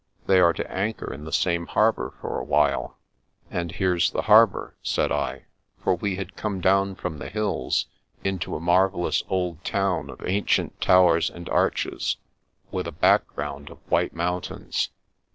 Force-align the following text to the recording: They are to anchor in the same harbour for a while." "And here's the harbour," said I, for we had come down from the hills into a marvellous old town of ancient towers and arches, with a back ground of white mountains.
They 0.25 0.39
are 0.39 0.51
to 0.53 0.71
anchor 0.71 1.13
in 1.13 1.25
the 1.25 1.31
same 1.31 1.67
harbour 1.67 2.15
for 2.19 2.39
a 2.39 2.43
while." 2.43 2.97
"And 3.51 3.71
here's 3.71 4.09
the 4.09 4.23
harbour," 4.23 4.75
said 4.81 5.11
I, 5.11 5.45
for 5.77 5.93
we 5.93 6.15
had 6.15 6.35
come 6.35 6.59
down 6.59 6.95
from 6.95 7.19
the 7.19 7.29
hills 7.29 7.85
into 8.23 8.55
a 8.55 8.59
marvellous 8.59 9.21
old 9.29 9.63
town 9.63 10.09
of 10.09 10.27
ancient 10.27 10.81
towers 10.81 11.29
and 11.29 11.47
arches, 11.49 12.17
with 12.71 12.87
a 12.87 12.91
back 12.91 13.27
ground 13.27 13.69
of 13.69 13.77
white 13.91 14.15
mountains. 14.15 14.89